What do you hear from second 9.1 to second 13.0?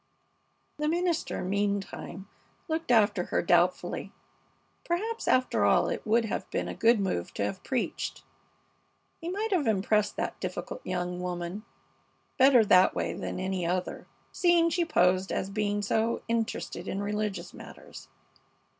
He might have impressed that difficult young woman better that